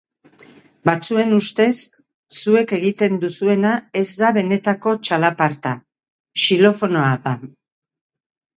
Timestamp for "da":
4.23-4.33, 7.31-7.39